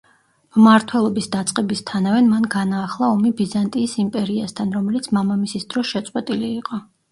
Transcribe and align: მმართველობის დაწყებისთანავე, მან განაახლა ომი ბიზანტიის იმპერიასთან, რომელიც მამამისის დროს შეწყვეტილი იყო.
მმართველობის 0.59 1.27
დაწყებისთანავე, 1.35 2.21
მან 2.31 2.47
განაახლა 2.55 3.11
ომი 3.17 3.33
ბიზანტიის 3.43 3.95
იმპერიასთან, 4.07 4.75
რომელიც 4.81 5.13
მამამისის 5.21 5.71
დროს 5.77 5.95
შეწყვეტილი 5.95 6.53
იყო. 6.61 6.85